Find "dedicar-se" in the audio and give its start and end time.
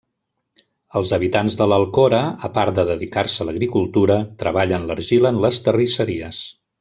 2.91-3.45